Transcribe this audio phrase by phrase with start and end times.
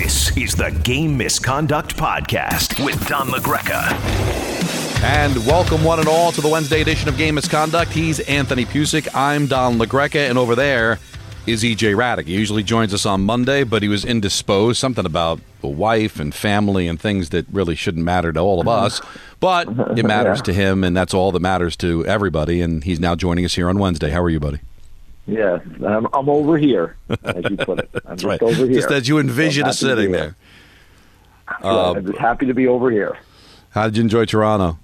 [0.00, 3.92] This is the Game Misconduct Podcast with Don LaGreca.
[5.04, 7.92] And welcome one and all to the Wednesday edition of Game Misconduct.
[7.92, 9.08] He's Anthony Pusick.
[9.14, 10.98] I'm Don LaGreca, and over there
[11.46, 12.24] is EJ Hradek.
[12.26, 14.78] He usually joins us on Monday, but he was indisposed.
[14.78, 18.68] Something about a wife and family and things that really shouldn't matter to all of
[18.68, 19.00] us.
[19.38, 20.44] But it matters Yeah.
[20.44, 22.62] to him, and that's all that matters to everybody.
[22.62, 24.10] And he's now joining us here on Wednesday.
[24.10, 24.60] How are you, buddy?
[25.30, 27.90] Yes, I'm, I'm over here, as you put it.
[27.94, 28.42] I'm That's just right.
[28.42, 28.74] over here.
[28.74, 30.34] Just as you envision us sitting there.
[31.46, 31.70] here.
[31.70, 33.16] I'm just happy to be over here.
[33.70, 34.78] How did you enjoy Toronto?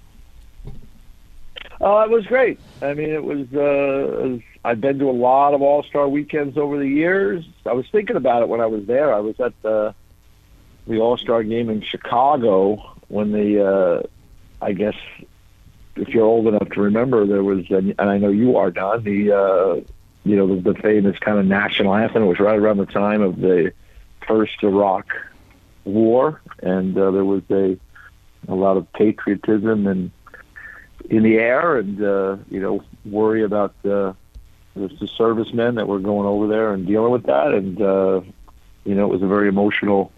[1.79, 2.59] Uh, it was great.
[2.81, 3.53] I mean, it was.
[3.53, 7.45] Uh, I've been to a lot of All Star weekends over the years.
[7.65, 9.13] I was thinking about it when I was there.
[9.13, 9.93] I was at the
[10.87, 12.77] the All Star game in Chicago
[13.07, 13.65] when the.
[13.67, 14.07] Uh,
[14.59, 14.95] I guess
[15.97, 19.03] if you're old enough to remember, there was, and I know you are, Don.
[19.03, 19.81] The uh,
[20.27, 22.23] you know the, the famous kind of national anthem.
[22.23, 23.73] It was right around the time of the
[24.27, 25.07] first Iraq
[25.85, 27.77] war, and uh, there was a
[28.47, 30.11] a lot of patriotism and
[31.09, 34.13] in the air, and uh, you know worry about uh,
[34.75, 38.21] the, the servicemen that were going over there and dealing with that, and uh,
[38.85, 40.11] you know it was a very emotional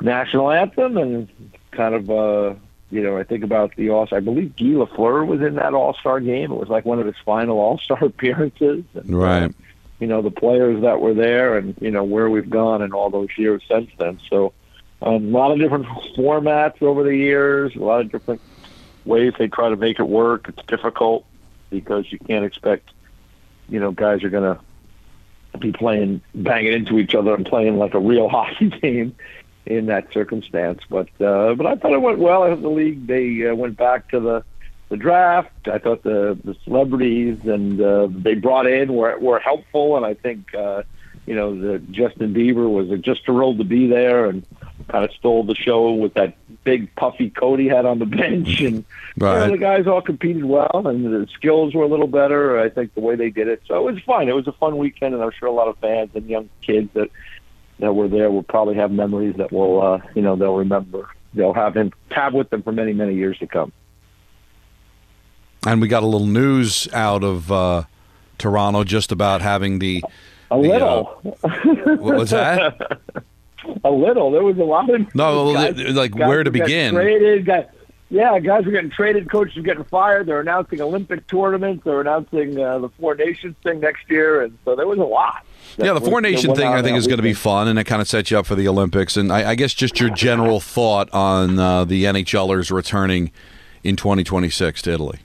[0.00, 1.28] national anthem, and
[1.70, 2.10] kind of.
[2.10, 2.54] Uh,
[2.94, 4.06] you know, I think about the All.
[4.06, 4.18] Star.
[4.18, 6.52] I believe Guy Lafleur was in that All Star game.
[6.52, 8.84] It was like one of his final All Star appearances.
[8.94, 9.54] And, uh, Right.
[9.98, 13.10] you know the players that were there and you know where we've gone in all
[13.10, 14.20] those years since then.
[14.30, 14.52] So
[15.02, 15.86] um, a lot of different
[16.16, 18.40] formats over the years, a lot of different
[19.04, 20.48] ways they try to make it work.
[20.48, 21.26] It's difficult
[21.70, 22.90] because you can't expect
[23.68, 24.60] you know guys are going to
[25.58, 29.16] be playing banging into each other and playing like a real hockey game
[29.66, 30.80] in that circumstance.
[30.88, 32.42] But uh, but I thought it went well.
[32.42, 34.44] I thought the league they uh, went back to the
[34.88, 35.68] the draft.
[35.68, 40.14] I thought the the celebrities and uh, they brought in were were helpful, and I
[40.14, 40.82] think uh,
[41.26, 44.44] you know the Justin Bieber was just thrilled to be there and
[44.88, 48.60] kind of stole the show with that big puffy coat he had on the bench,
[48.60, 48.84] and you
[49.16, 52.60] know, the guys all competed well, and the skills were a little better.
[52.60, 54.28] I think the way they did it, so it was fun.
[54.28, 56.90] It was a fun weekend, and I'm sure a lot of fans and young kids
[56.94, 57.10] that
[57.80, 61.08] that were there will probably have memories that will uh, you know they'll remember.
[61.34, 63.72] They'll have him have with them for many many years to come.
[65.66, 67.84] And we got a little news out of uh,
[68.38, 70.02] Toronto just about having the.
[70.50, 71.04] A The, little.
[71.22, 73.00] What was that?
[73.84, 74.30] a little.
[74.30, 76.92] There was a lot of No, guys- like, guys where to begin?
[76.94, 77.66] Traded, guys,
[78.14, 79.28] yeah, guys are getting traded.
[79.28, 80.26] Coaches are getting fired.
[80.26, 81.82] They're announcing Olympic tournaments.
[81.84, 85.44] They're announcing uh, the Four Nations thing next year, and so there was a lot.
[85.76, 88.00] Yeah, the Four Nation thing I think is going to be fun, and it kind
[88.00, 89.16] of sets you up for the Olympics.
[89.16, 93.32] And I, I guess just your general thought on uh, the NHLers returning
[93.82, 95.18] in 2026 to Italy.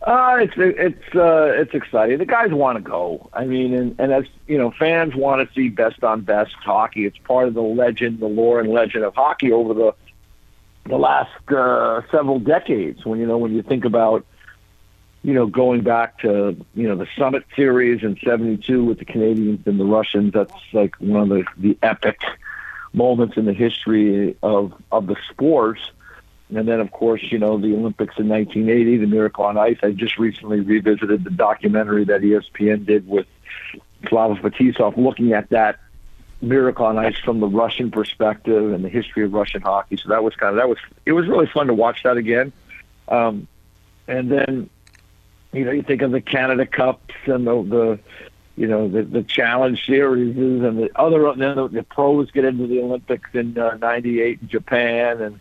[0.00, 2.16] Uh, it's it's uh, it's exciting.
[2.16, 3.28] The guys want to go.
[3.34, 7.04] I mean, and, and as you know, fans want to see best on best hockey.
[7.04, 9.94] It's part of the legend, the lore and legend of hockey over the
[10.86, 13.04] the last uh, several decades.
[13.04, 14.24] When you know when you think about
[15.22, 19.66] you know going back to you know the Summit Series in '72 with the Canadians
[19.66, 20.32] and the Russians.
[20.32, 22.20] That's like one of the the epic
[22.92, 25.80] moments in the history of of the sports.
[26.54, 29.78] And then, of course, you know, the Olympics in 1980, the Miracle on Ice.
[29.82, 33.26] I just recently revisited the documentary that ESPN did with
[34.06, 35.78] Slava Fetisov, looking at that
[36.42, 39.96] Miracle on Ice from the Russian perspective and the history of Russian hockey.
[39.96, 42.52] So that was kind of, that was, it was really fun to watch that again.
[43.08, 43.46] Um,
[44.08, 44.68] and then,
[45.52, 47.98] you know, you think of the Canada Cups and the, the
[48.56, 52.44] you know, the, the challenge series and the other, and then the, the pros get
[52.44, 55.40] into the Olympics in uh, 98 in Japan and,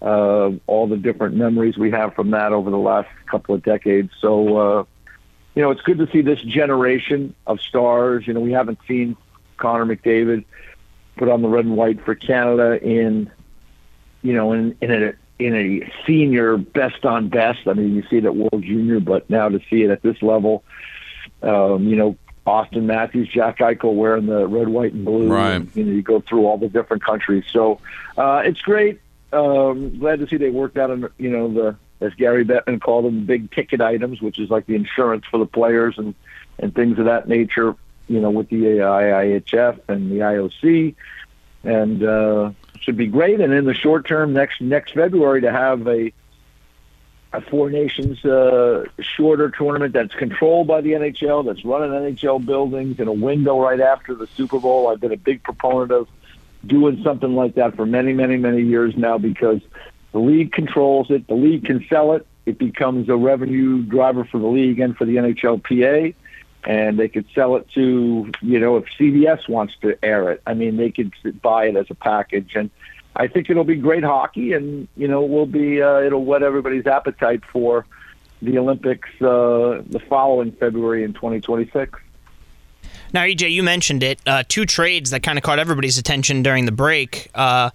[0.00, 4.10] uh, all the different memories we have from that over the last couple of decades.
[4.20, 4.84] So, uh,
[5.54, 8.26] you know, it's good to see this generation of stars.
[8.26, 9.16] You know, we haven't seen
[9.58, 10.44] Connor McDavid
[11.16, 13.30] put on the red and white for Canada in,
[14.22, 17.68] you know, in in a in a senior best on best.
[17.68, 20.20] I mean, you see it at World Junior, but now to see it at this
[20.22, 20.64] level,
[21.42, 22.16] um, you know,
[22.46, 25.28] Auston Matthews, Jack Eichel wearing the red, white, and blue.
[25.28, 25.52] Right.
[25.52, 27.44] And, you know, you go through all the different countries.
[27.52, 27.80] So
[28.16, 29.00] uh, it's great.
[29.32, 33.04] Um, glad to see they worked out, on, you know, the as Gary Bettman called
[33.04, 36.14] them, the big ticket items, which is like the insurance for the players and
[36.58, 37.76] and things of that nature.
[38.08, 40.94] You know, with the IIHF and the IOC,
[41.64, 42.50] and uh,
[42.80, 43.40] should be great.
[43.40, 46.12] And in the short term, next next February, to have a
[47.32, 52.44] a Four Nations uh, shorter tournament that's controlled by the NHL, that's run in NHL
[52.44, 54.88] buildings in a window right after the Super Bowl.
[54.88, 56.08] I've been a big proponent of
[56.66, 59.60] doing something like that for many, many, many years now because
[60.12, 61.26] the league controls it.
[61.26, 62.26] The league can sell it.
[62.46, 66.14] It becomes a revenue driver for the league and for the NHLPA.
[66.64, 70.42] And they could sell it to you know if CBS wants to air it.
[70.46, 71.12] I mean, they could
[71.42, 72.70] buy it as a package, and
[73.16, 76.86] I think it'll be great hockey, and you know, will be uh, it'll whet everybody's
[76.86, 77.86] appetite for
[78.40, 81.98] the Olympics uh, the following February in 2026.
[83.12, 84.20] Now, EJ, you mentioned it.
[84.26, 87.30] Uh, two trades that kind of caught everybody's attention during the break.
[87.34, 87.70] Uh,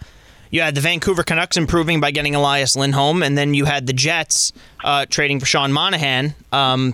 [0.52, 3.94] you had the Vancouver Canucks improving by getting Elias Lindholm, and then you had the
[3.94, 4.54] Jets
[4.84, 6.36] uh, trading for Sean Monahan.
[6.52, 6.94] Um,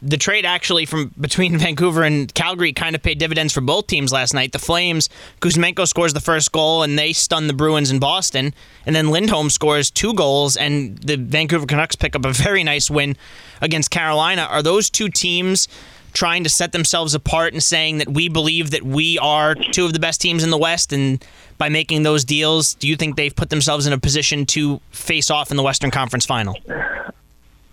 [0.00, 4.12] the trade actually from between Vancouver and Calgary kind of paid dividends for both teams
[4.12, 4.52] last night.
[4.52, 5.08] The Flames,
[5.40, 8.54] Kuzmenko scores the first goal and they stun the Bruins in Boston,
[8.86, 12.90] and then Lindholm scores two goals and the Vancouver Canucks pick up a very nice
[12.90, 13.16] win
[13.60, 14.42] against Carolina.
[14.42, 15.68] Are those two teams
[16.12, 19.92] trying to set themselves apart and saying that we believe that we are two of
[19.92, 21.24] the best teams in the West and
[21.58, 25.30] by making those deals, do you think they've put themselves in a position to face
[25.30, 26.56] off in the Western Conference final?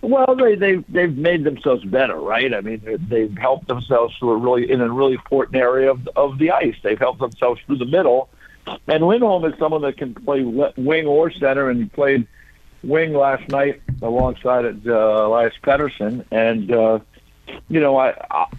[0.06, 2.54] Well, they they they've made themselves better, right?
[2.54, 6.38] I mean, they've helped themselves through a really in a really important area of of
[6.38, 6.76] the ice.
[6.84, 8.30] They've helped themselves through the middle,
[8.88, 12.28] and Lindholm is someone that can play wing or center, and he played
[12.84, 17.00] wing last night alongside uh, Elias Pettersson, and uh,
[17.68, 18.14] you know, I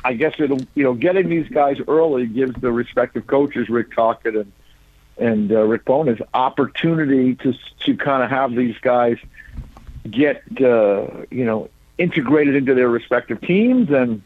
[0.04, 4.34] I guess it'll you know getting these guys early gives the respective coaches Rick Tocchet
[4.34, 4.52] and
[5.16, 7.54] and uh, Rick Bowness opportunity to
[7.84, 9.18] to kind of have these guys
[10.06, 11.68] get uh, you know
[11.98, 14.22] integrated into their respective teams and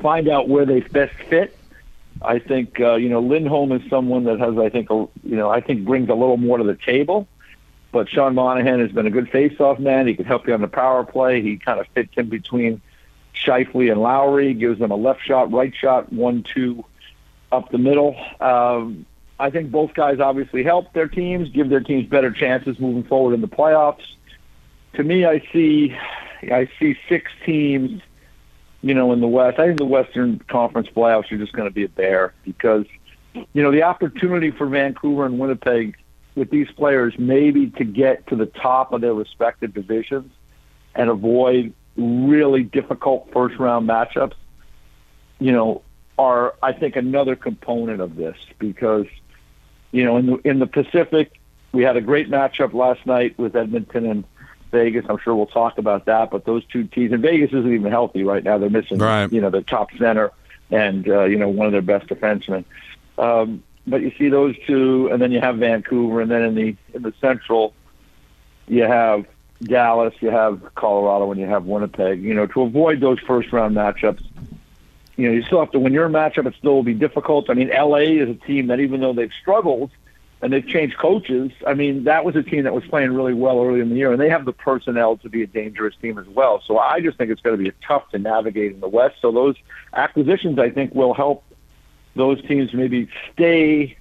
[0.00, 1.56] find out where they best fit.
[2.20, 5.50] I think uh, you know Lindholm is someone that has I think a, you know
[5.50, 7.26] I think brings a little more to the table.
[7.90, 10.06] But Sean Monahan has been a good face-off man.
[10.06, 11.42] He can help you on the power play.
[11.42, 12.80] He kind of fits in between
[13.34, 16.86] Scheifele and Lowry, gives them a left shot, right shot, one-two
[17.50, 18.16] up the middle.
[18.40, 19.04] Um,
[19.38, 23.34] I think both guys obviously help their teams, give their teams better chances moving forward
[23.34, 24.14] in the playoffs
[24.94, 25.96] to me, I see,
[26.42, 28.02] I see six teams.
[28.84, 31.74] You know, in the West, I think the Western Conference playoffs are just going to
[31.74, 32.84] be a bear because,
[33.32, 35.96] you know, the opportunity for Vancouver and Winnipeg
[36.34, 40.32] with these players maybe to get to the top of their respective divisions
[40.96, 44.34] and avoid really difficult first round matchups,
[45.38, 45.82] you know,
[46.18, 49.06] are I think another component of this because,
[49.92, 51.38] you know, in the in the Pacific,
[51.72, 54.24] we had a great matchup last night with Edmonton and
[54.72, 55.06] Vegas.
[55.08, 56.30] I'm sure we'll talk about that.
[56.30, 58.58] But those two teams, and Vegas isn't even healthy right now.
[58.58, 59.32] They're missing, right.
[59.32, 60.32] you know, the top center
[60.72, 62.64] and uh, you know one of their best defensemen.
[63.18, 66.76] Um, but you see those two, and then you have Vancouver, and then in the
[66.94, 67.74] in the Central,
[68.66, 69.26] you have
[69.62, 72.22] Dallas, you have Colorado, and you have Winnipeg.
[72.22, 74.24] You know, to avoid those first round matchups,
[75.16, 76.46] you know, you still have to win your matchup.
[76.46, 77.50] It still will be difficult.
[77.50, 79.90] I mean, LA is a team that even though they've struggled,
[80.42, 81.52] and they've changed coaches.
[81.66, 84.10] I mean, that was a team that was playing really well early in the year,
[84.12, 86.60] and they have the personnel to be a dangerous team as well.
[86.66, 89.16] So I just think it's going to be tough to navigate in the West.
[89.22, 89.54] So those
[89.94, 91.44] acquisitions, I think, will help
[92.16, 93.96] those teams maybe stay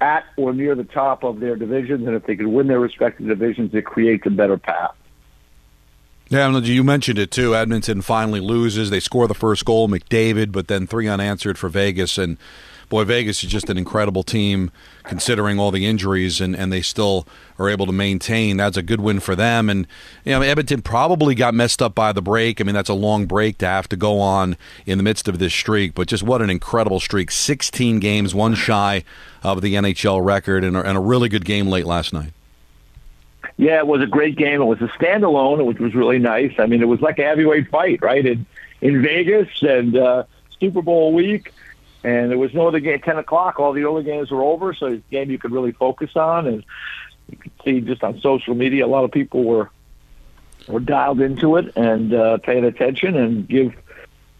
[0.00, 3.26] at or near the top of their divisions, and if they could win their respective
[3.26, 4.94] divisions, it creates a better path.
[6.30, 7.56] Yeah, you mentioned it too.
[7.56, 8.90] Edmonton finally loses.
[8.90, 12.36] They score the first goal, McDavid, but then three unanswered for Vegas, and
[12.90, 14.70] boy, Vegas is just an incredible team
[15.04, 17.26] considering all the injuries, and, and they still
[17.58, 18.58] are able to maintain.
[18.58, 19.70] That's a good win for them.
[19.70, 19.86] And
[20.22, 22.60] you know, Edmonton probably got messed up by the break.
[22.60, 25.38] I mean, that's a long break to have to go on in the midst of
[25.38, 27.30] this streak, but just what an incredible streak!
[27.30, 29.02] 16 games, one shy
[29.42, 32.32] of the NHL record, and and a really good game late last night.
[33.58, 34.62] Yeah, it was a great game.
[34.62, 36.52] It was a standalone, which was really nice.
[36.58, 38.24] I mean, it was like a heavyweight fight, right?
[38.24, 38.46] In
[38.80, 40.22] in Vegas and uh,
[40.58, 41.52] Super Bowl week
[42.04, 43.00] and there was no other game.
[43.00, 45.72] Ten o'clock, all the early games were over, so it's a game you could really
[45.72, 46.46] focus on.
[46.46, 46.64] And
[47.28, 49.70] you could see just on social media, a lot of people were
[50.68, 53.74] were dialed into it and uh, paying attention and give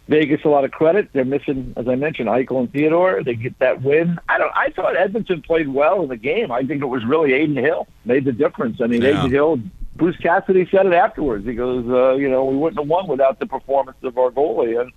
[0.09, 1.11] Vegas a lot of credit.
[1.13, 3.23] They're missing, as I mentioned, Eichel and Theodore.
[3.23, 4.19] They get that win.
[4.29, 4.53] I don't.
[4.57, 6.51] I thought Edmonton played well in the game.
[6.51, 8.81] I think it was really Adin Hill made the difference.
[8.81, 9.21] I mean, yeah.
[9.21, 9.61] Adin Hill.
[9.97, 11.45] Bruce Cassidy said it afterwards.
[11.45, 14.81] He goes, uh, you know, we wouldn't have won without the performance of our goalie.
[14.81, 14.93] And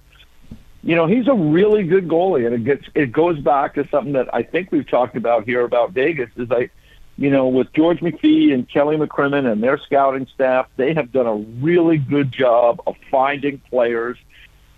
[0.83, 4.13] you know, he's a really good goalie, and it gets it goes back to something
[4.13, 6.29] that I think we've talked about here about Vegas.
[6.37, 6.71] Is like,
[7.17, 11.27] you know, with George McPhee and Kelly McCrimmon and their scouting staff, they have done
[11.27, 14.17] a really good job of finding players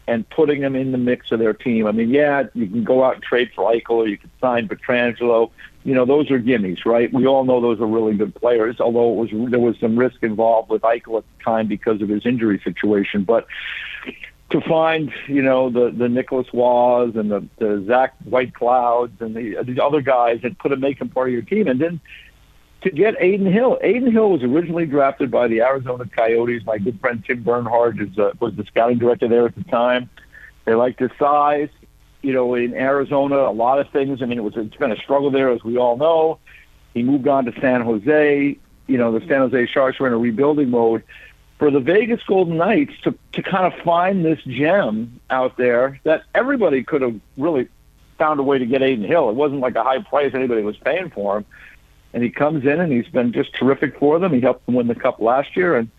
[0.08, 1.88] and putting them in the mix of their team.
[1.88, 4.68] I mean, yeah, you can go out and trade for Eichel, or you can sign
[4.68, 5.52] Pietrangelo.
[5.86, 7.12] You know, those are gimmies, right?
[7.12, 8.80] We all know those are really good players.
[8.80, 12.10] Although it was there was some risk involved with Eichel at the time because of
[12.10, 13.48] his injury situation, but
[14.50, 19.64] to find, you know, the the Nicholas Waz and the, the Zach Whiteclouds and the,
[19.64, 22.00] the other guys and put a make him part of your team, and then
[22.84, 23.80] to get Adin Hill.
[23.82, 26.66] Adin Hill was originally drafted by the Arizona Coyotes.
[26.66, 30.10] My good friend Tim Bernhardt is, uh, was the scouting director there at the time.
[30.66, 31.70] They liked his size.
[32.22, 34.22] You know, in Arizona, a lot of things.
[34.22, 36.40] I mean, it was it's been a struggle there, as we all know.
[36.94, 38.58] He moved on to San Jose.
[38.88, 41.04] You know, the San Jose Sharks were in a rebuilding mode.
[41.60, 46.24] For the Vegas Golden Knights to to kind of find this gem out there that
[46.34, 47.68] everybody could have really
[48.18, 49.30] found a way to get Adin Hill.
[49.30, 51.46] It wasn't like a high price anybody was paying for him.
[52.14, 54.34] And he comes in and he's been just terrific for them.
[54.34, 55.90] He helped them win the cup last year and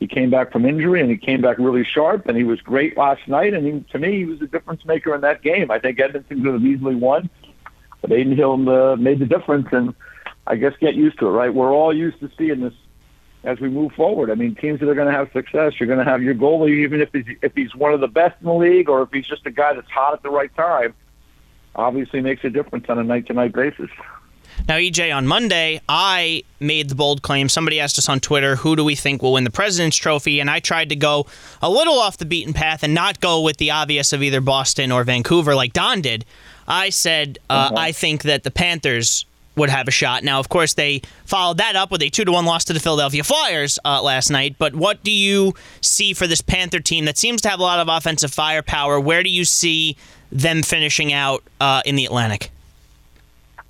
[0.00, 2.96] he came back from injury and he came back really sharp and he was great
[2.96, 3.54] last night.
[3.54, 5.70] And he, to me, he was a difference maker in that game.
[5.70, 7.30] I think Edmonton could have easily won,
[8.00, 9.68] but Adin Hill uh, made the difference.
[9.70, 9.94] And
[10.48, 11.54] I guess get used to it, right?
[11.54, 12.74] We're all used to seeing this
[13.44, 14.30] as we move forward.
[14.30, 16.82] I mean, teams that are going to have success, you're going to have your goalie,
[16.82, 19.26] even if he's if he's one of the best in the league or if he's
[19.26, 20.94] just a guy that's hot at the right time.
[21.74, 23.90] Obviously, makes a difference on a night to night basis.
[24.68, 27.48] Now, EJ, on Monday, I made the bold claim.
[27.48, 30.40] Somebody asked us on Twitter, who do we think will win the President's Trophy?
[30.40, 31.26] And I tried to go
[31.60, 34.92] a little off the beaten path and not go with the obvious of either Boston
[34.92, 36.24] or Vancouver like Don did.
[36.66, 37.74] I said, uh, uh-huh.
[37.76, 39.24] I think that the Panthers
[39.56, 40.24] would have a shot.
[40.24, 42.80] Now, of course, they followed that up with a 2 to 1 loss to the
[42.80, 44.56] Philadelphia Flyers uh, last night.
[44.58, 47.80] But what do you see for this Panther team that seems to have a lot
[47.80, 48.98] of offensive firepower?
[48.98, 49.96] Where do you see
[50.30, 52.50] them finishing out uh, in the Atlantic?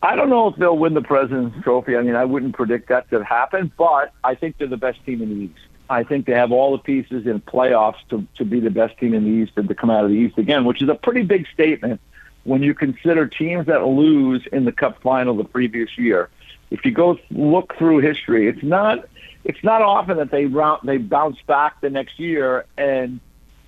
[0.02, 1.96] I don't know if they'll win the President's Trophy.
[1.96, 5.22] I mean, I wouldn't predict that to happen, but I think they're the best team
[5.22, 5.60] in the East.
[5.88, 9.14] I think they have all the pieces in playoffs to, to be the best team
[9.14, 11.22] in the East and to come out of the East again, which is a pretty
[11.22, 12.00] big statement
[12.44, 16.28] when you consider teams that lose in the Cup final the previous year.
[16.70, 19.08] If you go look through history, it's not
[19.44, 23.20] it's not often that they round, they bounce back the next year and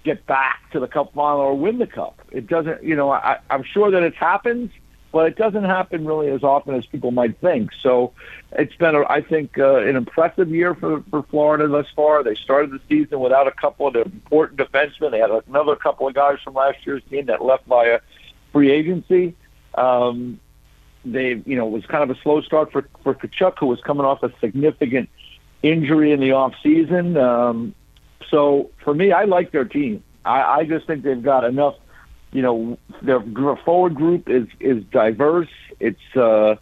[0.05, 2.21] get back to the Cup final or win the Cup.
[2.31, 4.71] It doesn't, you know, I, I'm sure that it happens
[5.15, 7.71] but it doesn't happen really as often as people might think.
[7.81, 8.13] So
[8.51, 12.25] it's been, a, I think, uh, an impressive year for, for Florida thus far.
[12.25, 15.13] They started the season without a couple of the important defensemen.
[15.13, 18.01] They had another couple of guys from last year's team that left via
[18.53, 19.37] free agency.
[19.77, 20.41] Um,
[21.05, 23.81] they, you know, it was kind of a slow start for for Tkachuk, who was
[23.83, 25.09] coming off a significant
[25.63, 27.17] injury in the off season.
[27.17, 27.73] Um,
[28.31, 30.03] so for me, I like their team.
[30.25, 31.77] I, I just think they've got enough
[32.35, 33.21] you know, their
[33.65, 35.49] forward group is is diverse.
[35.79, 36.57] It's uh,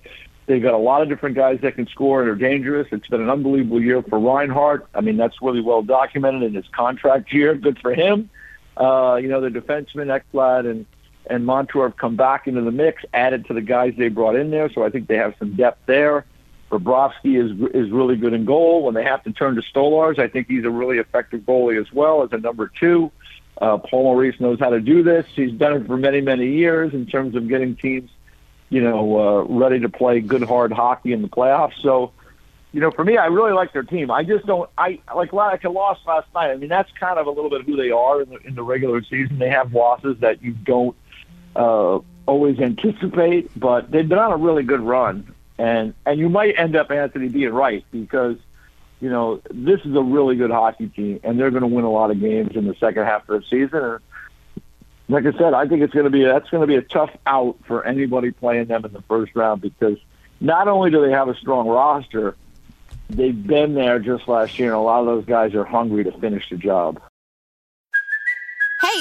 [0.47, 2.87] they've got a lot of different guys that can score and are dangerous.
[2.93, 4.87] It's been an unbelievable year for Reinhart.
[4.95, 7.55] I mean, that's really well documented in his contract year.
[7.55, 8.29] Good for him.
[8.77, 10.85] Uh, you know, the defensemen Ekblad and
[11.31, 14.51] and Montour have come back into the mix, added to the guys they brought in
[14.51, 14.71] there.
[14.71, 16.27] So I think they have some depth there.
[16.71, 18.83] Bobrovsky is is really good in goal.
[18.83, 21.91] When they have to turn to Stolarz, I think he's a really effective goalie as
[21.93, 23.11] well as a number two.
[23.63, 25.25] Uh, Paul Maurice knows how to do this.
[25.37, 28.11] He's done it for many, many years in terms of getting teams,
[28.71, 31.81] you know, uh, ready to play good, hard hockey in the playoffs.
[31.81, 32.11] So,
[32.73, 34.11] you know, for me, I really like their team.
[34.11, 34.69] I just don't.
[34.77, 36.51] I like like a loss last night.
[36.51, 38.57] I mean, that's kind of a little bit of who they are in the, in
[38.57, 39.39] the regular season.
[39.39, 40.97] They have losses that you don't
[41.55, 46.59] uh, always anticipate, but they've been on a really good run, and and you might
[46.59, 48.39] end up Anthony being right because
[49.03, 51.91] you know, this is a really good hockey team, and they're going to win a
[51.91, 53.83] lot of games in the second half of the season.
[53.83, 54.01] And
[55.09, 57.11] like I said, I think it's going to be that's going to be a tough
[57.27, 59.99] out for anybody playing them in the first round because
[60.41, 62.37] not only do they have a strong roster,
[63.11, 66.13] they've been there just last year, and a lot of those guys are hungry to
[66.13, 67.03] finish the job.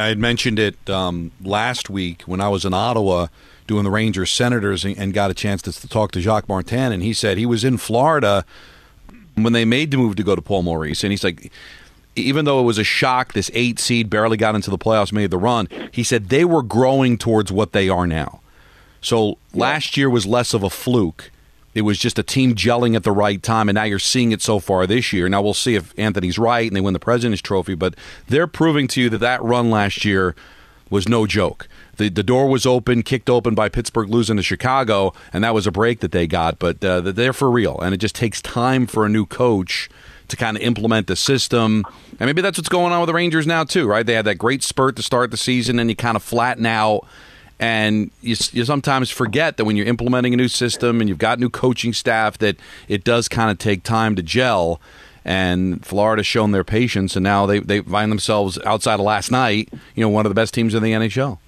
[0.00, 3.28] I had mentioned it um, last week when I was in Ottawa
[3.68, 6.90] doing the Rangers Senators and, and got a chance to, to, talk to Jacques Martin,
[6.90, 8.44] and he said he was in Florida
[9.36, 11.52] when they made the move to go to Paul Maurice, and he's like.
[12.16, 15.32] Even though it was a shock, this eight seed barely got into the playoffs, made
[15.32, 15.66] the run.
[15.90, 18.40] He said they were growing towards what they are now.
[19.00, 21.32] So last year was less of a fluke
[21.74, 24.40] it was just a team gelling at the right time, and now you're seeing it
[24.40, 25.28] so far this year.
[25.28, 27.94] Now we'll see if Anthony's right and they win the President's Trophy, but
[28.28, 30.34] they're proving to you that that run last year
[30.90, 31.66] was no joke.
[31.96, 35.66] The, the door was open, kicked open by Pittsburgh losing to Chicago, and that was
[35.66, 36.58] a break that they got.
[36.58, 39.88] But uh, they're for real, and it just takes time for a new coach
[40.28, 41.84] to kind of implement the system.
[42.18, 44.06] And maybe that's what's going on with the Rangers now too, right?
[44.06, 47.06] They had that great spurt to start the season, and you kind of flatten out
[47.64, 51.38] and you, you sometimes forget that when you're implementing a new system and you've got
[51.38, 52.56] new coaching staff, that
[52.88, 54.80] it does kind of take time to gel.
[55.24, 59.70] And Florida's shown their patience, and now they, they find themselves outside of last night,
[59.94, 61.38] you know, one of the best teams in the NHL.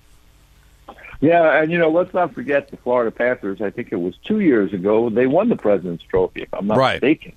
[1.20, 3.60] Yeah, and you know, let's not forget the Florida Panthers.
[3.60, 6.78] I think it was two years ago they won the President's Trophy, if I'm not
[6.78, 7.02] Right.
[7.02, 7.32] mistaken.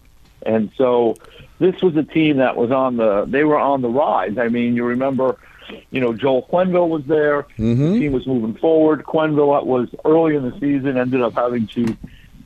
[0.45, 1.17] And so
[1.59, 4.37] this was a team that was on the they were on the rise.
[4.37, 5.37] I mean, you remember,
[5.91, 7.43] you know, Joel Quenneville was there.
[7.57, 7.93] Mm-hmm.
[7.93, 9.03] The team was moving forward.
[9.03, 11.97] Quenneville was early in the season ended up having to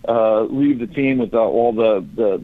[0.08, 2.44] uh, leave the team with uh, all the, the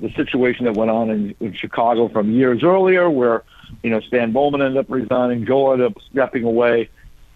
[0.00, 3.42] the situation that went on in, in Chicago from years earlier, where
[3.82, 6.88] you know Stan Bowman ended up resigning, Joel ended up stepping away.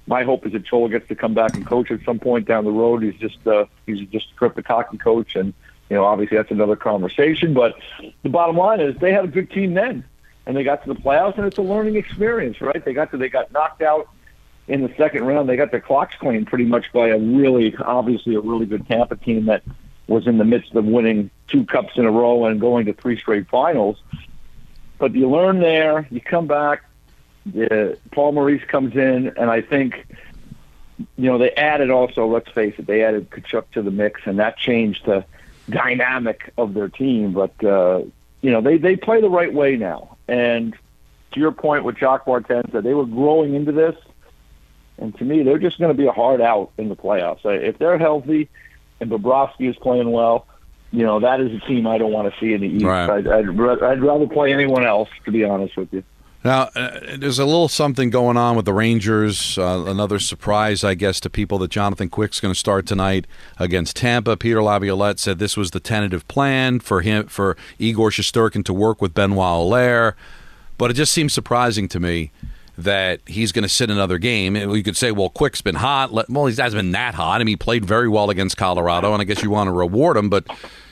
[0.06, 2.64] My hope is that Joel gets to come back and coach at some point down
[2.64, 3.02] the road.
[3.02, 5.54] He's just uh, he's just a terrific hockey coach, and
[5.90, 7.54] you know obviously that's another conversation.
[7.54, 7.76] But
[8.22, 10.04] the bottom line is they had a good team then,
[10.46, 12.84] and they got to the playoffs, and it's a learning experience, right?
[12.84, 14.08] They got to they got knocked out
[14.68, 15.48] in the second round.
[15.48, 19.16] They got their clocks cleaned pretty much by a really obviously a really good Tampa
[19.16, 19.62] team that
[20.06, 23.18] was in the midst of winning two cups in a row and going to three
[23.18, 24.02] straight finals.
[24.98, 26.84] But you learn there, you come back.
[28.12, 30.06] Paul Maurice comes in, and I think
[31.16, 32.26] you know they added also.
[32.26, 35.24] Let's face it, they added Tkachuk to the mix, and that changed the
[35.68, 37.32] dynamic of their team.
[37.32, 38.02] But uh,
[38.42, 40.11] you know they they play the right way now.
[40.28, 40.74] And
[41.32, 43.96] to your point with Jacques Martin, that they were growing into this.
[44.98, 47.44] And to me, they're just going to be a hard out in the playoffs.
[47.44, 48.48] Uh, If they're healthy
[49.00, 50.46] and Bobrovsky is playing well,
[50.92, 52.84] you know that is a team I don't want to see in the East.
[52.84, 53.08] Right.
[53.08, 53.48] I'd, I'd,
[53.82, 56.04] I'd rather play anyone else, to be honest with you.
[56.44, 59.56] Now, uh, there's a little something going on with the Rangers.
[59.56, 63.96] Uh, another surprise, I guess, to people that Jonathan Quick's going to start tonight against
[63.96, 64.36] Tampa.
[64.36, 69.00] Peter Laviolette said this was the tentative plan for him for Igor Shesterkin to work
[69.00, 70.16] with Benoit Allaire,
[70.78, 72.32] but it just seems surprising to me
[72.76, 74.56] that he's going to sit another game.
[74.56, 76.10] And You could say, well, Quick's been hot.
[76.28, 77.36] Well, he hasn't been that hot.
[77.36, 80.16] I mean, he played very well against Colorado, and I guess you want to reward
[80.16, 80.44] him, but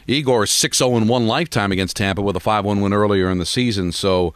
[0.06, 3.38] Igor is 6 0 1 lifetime against Tampa with a 5 1 win earlier in
[3.38, 3.90] the season.
[3.90, 4.32] So,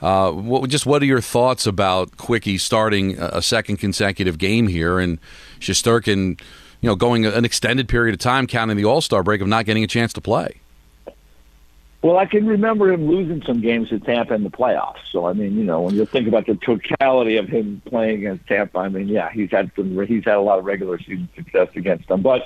[0.00, 4.98] uh, what, just what are your thoughts about Quickie starting a second consecutive game here
[4.98, 5.18] and
[5.60, 6.40] Shesterkin,
[6.80, 9.64] you know, going an extended period of time, counting the All Star break of not
[9.64, 10.60] getting a chance to play?
[12.04, 14.98] Well, I can remember him losing some games to Tampa in the playoffs.
[15.10, 18.46] So I mean, you know, when you think about the totality of him playing against
[18.46, 21.68] Tampa, I mean, yeah, he's had some, he's had a lot of regular season success
[21.74, 22.20] against them.
[22.20, 22.42] But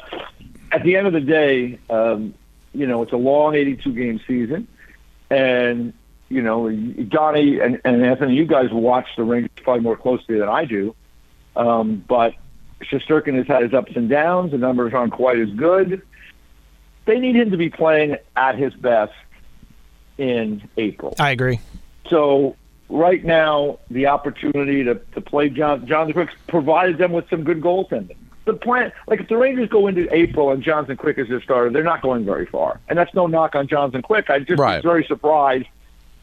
[0.71, 2.35] at the end of the day, um,
[2.73, 4.69] you know, it's a long 82 game season,
[5.29, 5.93] and
[6.29, 6.71] you know,
[7.09, 10.95] Johnny and, and Anthony, you guys watch the Rangers probably more closely than I do.
[11.57, 12.35] Um, but
[12.83, 14.53] Shesterkin has had his ups and downs.
[14.53, 16.03] The numbers aren't quite as good.
[17.07, 19.14] They need him to be playing at his best
[20.19, 21.14] in April.
[21.19, 21.61] I agree.
[22.09, 22.57] So
[22.88, 27.61] right now, the opportunity to, to play John Jonathan Quick provided them with some good
[27.61, 28.17] goaltending.
[28.45, 31.71] The plan, like if the Rangers go into April and Jonathan Quick is their starter,
[31.71, 32.81] they're not going very far.
[32.88, 34.31] And that's no knock on Jonathan Quick.
[34.31, 34.77] I just Right.
[34.77, 35.67] was very surprised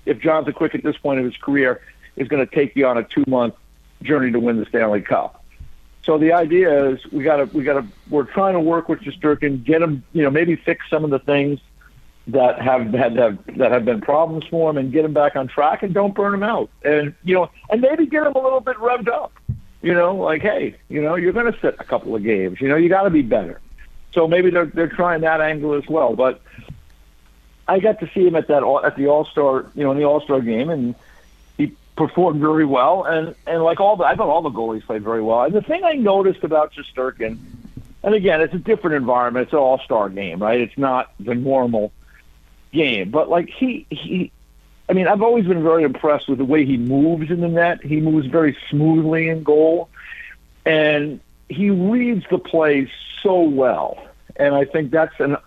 [0.06, 1.82] if Jonathan Quick at this point of his career
[2.15, 3.56] is going to take you on a two month
[4.02, 5.44] journey to win the Stanley Cup.
[6.04, 9.00] So the idea is we got to we got to we're trying to work with
[9.00, 11.60] Shesterkin, get him, you know, maybe fix some of the things
[12.28, 15.48] that have had have that have been problems for him, and get him back on
[15.48, 18.62] track, and don't burn him out, and you know, and maybe get him a little
[18.62, 19.34] bit revved up.
[19.82, 22.62] You know, like hey, you know, you're going to sit a couple of games.
[22.62, 23.60] You know, you got to be better.
[24.13, 26.15] So maybe they're they're trying that angle as well.
[26.15, 26.41] But
[27.67, 30.04] I got to see him at that at the All Star, you know, in the
[30.04, 30.95] All Star game, and
[31.58, 33.04] he performed very well.
[33.04, 35.43] And and like all the, I thought all the goalies played very well.
[35.43, 37.38] And the thing I noticed about Shesterkin,
[38.04, 39.45] and again, it's a different environment.
[39.45, 40.62] It's an All Star game, right?
[40.62, 41.91] It's not the normal
[42.71, 44.32] game, but like he he.
[44.88, 47.84] I mean, I've always been very impressed with the way he moves in the net.
[47.84, 49.89] He moves very smoothly in goal,
[50.63, 52.91] and he reads the play
[53.23, 53.97] so well.
[54.36, 55.38] And I think that's an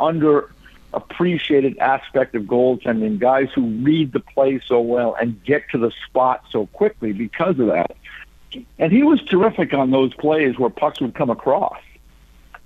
[0.92, 3.18] underappreciated aspect of goaltending.
[3.18, 7.59] Guys who read the play so well and get to the spot so quickly because
[7.59, 7.96] of that.
[8.79, 11.81] And he was terrific on those plays where pucks would come across.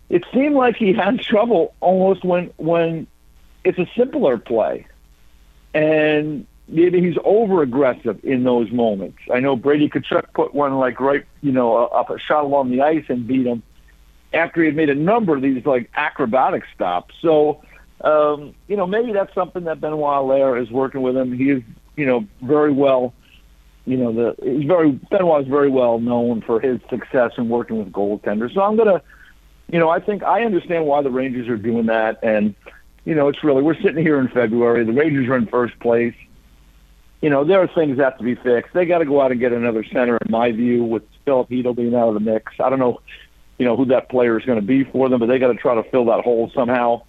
[0.09, 3.07] It seemed like he had trouble almost when when
[3.65, 4.87] it's a simpler play.
[5.75, 9.19] And maybe he's over aggressive in those moments.
[9.33, 12.83] I know Brady Tkachuk put one like right, you know, up a shot along the
[12.83, 13.63] ice and beat him
[14.33, 17.15] after he had made a number of these like acrobatic stops.
[17.21, 17.63] So,
[18.03, 21.37] um, you know, maybe that's something that Benoit Allaire is working with him.
[21.37, 21.63] He is,
[21.97, 23.15] you know, very well,
[23.87, 27.79] you know, the he's very Benoit is very well known for his success in working
[27.79, 28.55] with goaltenders.
[28.55, 29.03] So I'm gonna,
[29.71, 32.55] you know, I think I understand why the Rangers are doing that, and
[33.05, 34.85] you know, it's really we're sitting here in February.
[34.85, 36.15] The Rangers are in first place.
[37.21, 38.75] You know, there are things that have to be fixed.
[38.75, 41.77] They got to go out and get another center, in my view, with Filip Chytil
[41.77, 42.53] being out of the mix.
[42.59, 43.01] I don't know,
[43.59, 45.55] you know, who that player is going to be for them, but they got to
[45.55, 47.03] try to fill that hole somehow.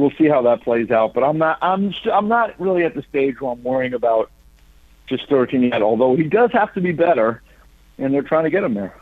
[0.00, 1.14] We'll see how that plays out.
[1.14, 4.30] But I'm not, I'm, I'm not really at the stage where I'm worrying about
[5.06, 5.82] just 13 yet.
[5.82, 7.42] Although he does have to be better,
[7.98, 8.94] and they're trying to get him there.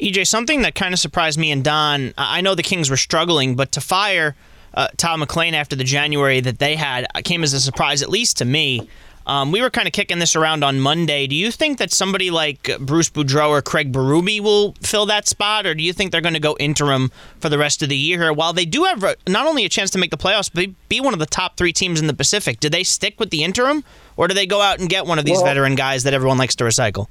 [0.00, 2.14] EJ, something that kind of surprised me and Don.
[2.16, 4.34] I know the Kings were struggling, but to fire
[4.74, 8.38] uh, Todd McLellan after the January that they had came as a surprise, at least
[8.38, 8.88] to me.
[9.26, 11.26] Um, we were kind of kicking this around on Monday.
[11.26, 15.64] Do you think that somebody like Bruce Boudreau or Craig Berube will fill that spot,
[15.64, 17.10] or do you think they're going to go interim
[17.40, 18.32] for the rest of the year?
[18.34, 21.14] While they do have not only a chance to make the playoffs, but be one
[21.14, 23.82] of the top three teams in the Pacific, do they stick with the interim,
[24.16, 26.36] or do they go out and get one of these well, veteran guys that everyone
[26.36, 27.06] likes to recycle?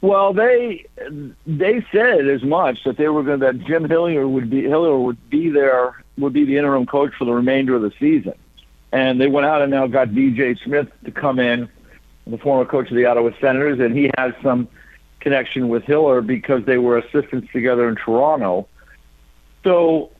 [0.00, 0.86] Well, they
[1.46, 5.30] they said as much that they were going that Jim Hiller would be Hiller would
[5.30, 8.34] be there would be the interim coach for the remainder of the season
[8.96, 11.68] and they went out and now got DJ Smith to come in,
[12.26, 14.68] the former coach of the Ottawa Senators, and he has some
[15.20, 18.66] connection with Hiller because they were assistants together in Toronto.
[19.64, 20.12] So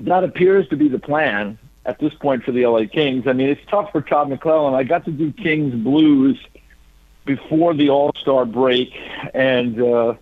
[0.00, 3.26] that appears to be the plan at this point for the LA Kings.
[3.26, 4.74] I mean, it's tough for Todd McLellan.
[4.74, 6.38] I got to do Kings Blues
[7.24, 8.92] before the All Star break,
[9.32, 10.14] and uh,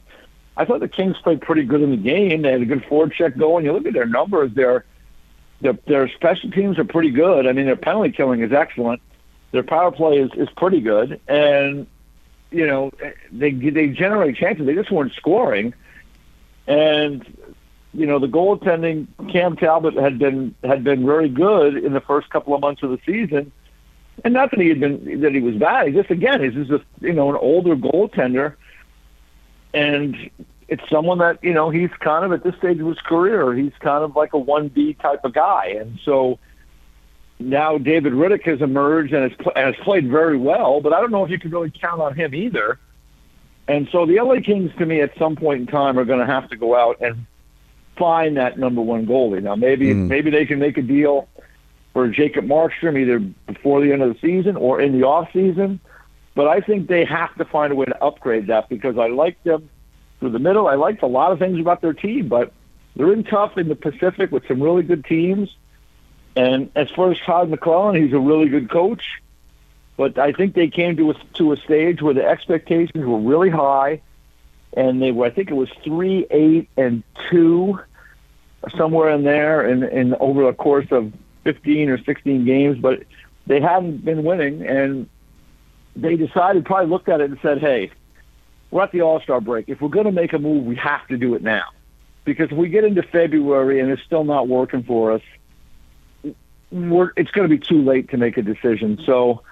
[0.56, 2.42] I thought the Kings played pretty good in the game.
[2.42, 3.64] They had a good forward check going.
[3.64, 4.84] You look at their numbers; they're
[5.60, 7.46] their, their special teams are pretty good.
[7.46, 9.00] I mean, their penalty killing is excellent.
[9.52, 11.86] Their power play is, is pretty good, and
[12.50, 12.90] you know
[13.30, 14.66] they they generate chances.
[14.66, 15.74] They just weren't scoring,
[16.66, 17.24] and
[17.92, 19.06] you know the goaltending.
[19.30, 22.90] Cam Talbot had been had been very good in the first couple of months of
[22.90, 23.52] the season,
[24.24, 25.86] and not that he had been that he was bad.
[25.86, 28.54] He just again he's just a, you know an older goaltender,
[29.72, 30.16] and
[30.68, 33.72] it's someone that you know he's kind of at this stage of his career he's
[33.80, 36.38] kind of like a one B type of guy, and so
[37.38, 41.10] now David Rittich has emerged and has, and has played very well, but I don't
[41.10, 42.78] know if you can really count on him either.
[43.66, 46.26] And so the LA Kings, to me, at some point in time, are going to
[46.26, 47.26] have to go out and
[47.96, 49.42] find that number one goalie.
[49.42, 50.08] Now, maybe mm.
[50.08, 51.28] maybe they can make a deal
[51.92, 55.80] for Jacob Markstrom either before the end of the season or in the off season.
[56.34, 59.42] But I think they have to find a way to upgrade that because I like
[59.44, 59.70] them
[60.24, 60.66] through the middle.
[60.66, 62.50] I liked a lot of things about their team, but
[62.96, 65.54] they're in tough in the Pacific with some really good teams.
[66.34, 69.20] And as far as Todd McLellan, he's a really good coach.
[69.98, 73.50] But I think they came to a, to a stage where the expectations were really
[73.50, 74.00] high,
[74.72, 75.26] and they were.
[75.26, 77.78] I think it was three, eight, and two,
[78.76, 81.12] somewhere in there, and in over the course of
[81.44, 82.78] fifteen or sixteen games.
[82.78, 83.04] But
[83.46, 85.08] they hadn't been winning, and
[85.94, 87.92] they decided, probably looked at it and said, "Hey,
[88.74, 89.68] we're at the All Star break.
[89.68, 91.66] If we're going to make a move, we have to do it now.
[92.24, 95.22] Because if we get into February and it's still not working for us,
[96.72, 99.00] we're, it's going to be too late to make a decision.
[99.06, 99.42] So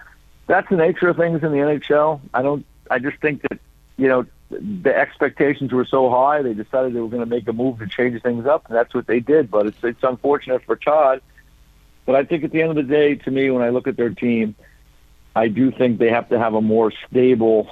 [0.48, 2.20] that's the nature of things in the NHL.
[2.34, 2.66] I don't.
[2.90, 3.60] I just think that
[3.96, 7.52] you know the expectations were so high, they decided they were going to make a
[7.52, 9.52] move to change things up, and that's what they did.
[9.52, 11.22] But it's it's unfortunate for Todd.
[12.06, 13.96] But I think at the end of the day, to me, when I look at
[13.96, 14.56] their team,
[15.36, 17.68] I do think they have to have a more stable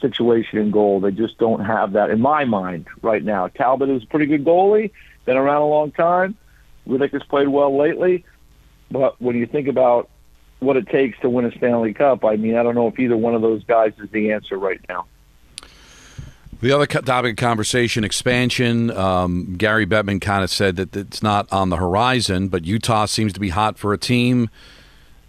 [0.00, 1.00] situation in goal.
[1.00, 3.48] They just don't have that in my mind right now.
[3.48, 4.90] Talbot is a pretty good goalie,
[5.24, 6.36] been around a long time.
[6.88, 8.24] Rittich has played well lately,
[8.90, 10.08] but when you think about
[10.60, 13.16] what it takes to win a Stanley Cup, I mean, I don't know if either
[13.16, 15.06] one of those guys is the answer right now.
[16.60, 18.90] The other topic of conversation, expansion.
[18.90, 23.32] Um, Gary Bettman kind of said that it's not on the horizon, but Utah seems
[23.34, 24.50] to be hot for a team.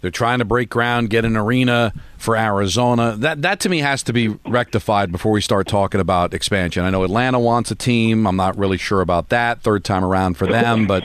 [0.00, 3.16] They're trying to break ground, get an arena for Arizona.
[3.16, 6.84] That that to me has to be rectified before we start talking about expansion.
[6.84, 8.26] I know Atlanta wants a team.
[8.26, 11.04] I'm not really sure about that third time around for them, but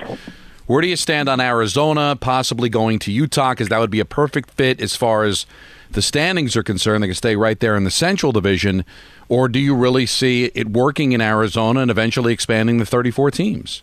[0.67, 4.05] where do you stand on Arizona possibly going to Utah because that would be a
[4.05, 5.45] perfect fit as far as
[5.91, 7.03] the standings are concerned.
[7.03, 8.85] They can stay right there in the Central Division,
[9.29, 13.81] or do you really see it working in Arizona and eventually expanding the 34 teams?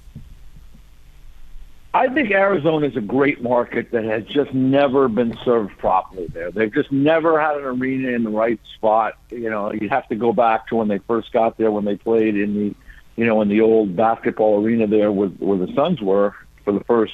[1.95, 6.51] I think Arizona is a great market that has just never been served properly there.
[6.51, 9.19] They've just never had an arena in the right spot.
[9.31, 11.97] You know, you have to go back to when they first got there, when they
[11.97, 12.75] played in the,
[13.17, 16.85] you know, in the old basketball arena there where, where the Suns were for the
[16.85, 17.13] first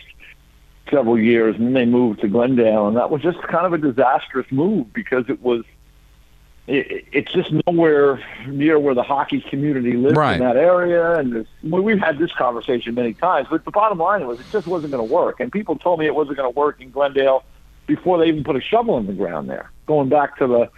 [0.90, 3.78] several years, and then they moved to Glendale, and that was just kind of a
[3.78, 5.64] disastrous move because it was–
[6.68, 10.34] it, it's just nowhere near where the hockey community lives right.
[10.34, 11.18] in that area.
[11.18, 14.66] And well, we've had this conversation many times, but the bottom line was it just
[14.66, 15.40] wasn't going to work.
[15.40, 17.42] And people told me it wasn't going to work in Glendale
[17.86, 20.70] before they even put a shovel in the ground there, going back to the,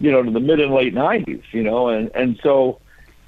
[0.00, 1.42] you know, to the mid and late '90s.
[1.52, 2.80] You know, and and so.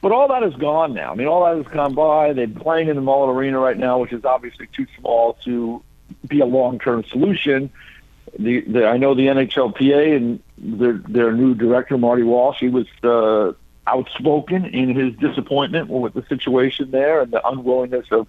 [0.03, 1.13] But all that is gone now.
[1.13, 2.33] I mean, all that has gone by.
[2.33, 5.83] They're playing in the Mullet Arena right now, which is obviously too small to
[6.27, 7.71] be a long-term solution
[8.39, 12.59] the, the I know the NHLPA and their their new director Marty Walsh.
[12.61, 13.53] He was uh,
[13.87, 18.27] outspoken in his disappointment with the situation there and the unwillingness of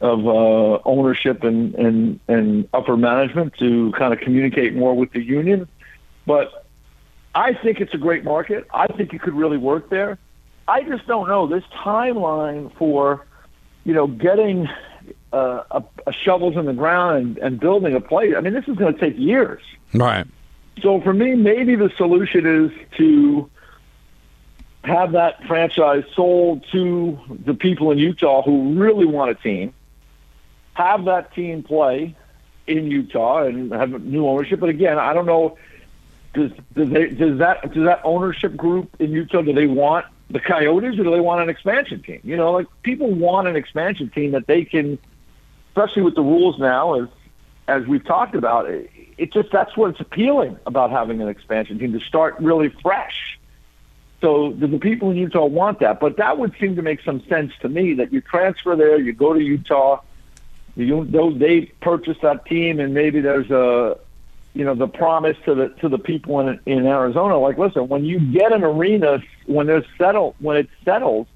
[0.00, 5.22] of uh, ownership and, and and upper management to kind of communicate more with the
[5.22, 5.68] union.
[6.26, 6.66] But
[7.34, 8.66] I think it's a great market.
[8.72, 10.18] I think it could really work there.
[10.68, 13.26] I just don't know this timeline for,
[13.84, 14.68] you know, getting
[15.32, 18.34] uh, a, a shovels in the ground and, and building a place.
[18.36, 19.62] I mean, this is going to take years.
[19.92, 20.26] Right.
[20.80, 23.50] So for me, maybe the solution is to
[24.84, 29.74] have that franchise sold to the people in Utah who really want a team,
[30.74, 32.16] have that team play
[32.66, 34.60] in Utah and have new ownership.
[34.60, 35.58] But again, I don't know.
[36.34, 40.40] Does does, they, does that does that ownership group in Utah do they want the
[40.40, 42.20] Coyotes or do they want an expansion team?
[42.24, 44.98] You know, like people want an expansion team that they can,
[45.68, 47.08] especially with the rules now, as
[47.68, 48.68] as we've talked about.
[48.68, 53.38] It, it just that's what's appealing about having an expansion team to start really fresh.
[54.20, 55.98] So the people in Utah want that?
[55.98, 59.12] But that would seem to make some sense to me that you transfer there, you
[59.12, 60.00] go to Utah,
[60.76, 63.98] you know, they purchase that team, and maybe there's a,
[64.54, 67.36] you know, the promise to the to the people in in Arizona.
[67.38, 71.26] Like, listen, when you get an arena, when there's settled, when it's settled,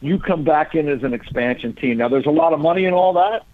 [0.00, 1.96] you come back in as an expansion team.
[1.96, 3.44] Now, there's a lot of money in all that.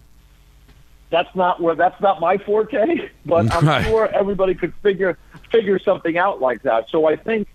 [1.10, 3.84] That's not where that's not my forte, but I'm Right.
[3.86, 5.16] sure everybody could figure
[5.50, 6.88] figure something out like that.
[6.90, 7.46] So I think,